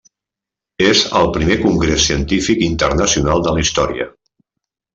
És 0.85 1.01
el 1.19 1.29
primer 1.35 1.57
congrés 1.65 2.07
científic 2.09 2.65
internacional 2.69 3.47
de 3.49 3.55
la 3.59 3.67
història. 3.67 4.09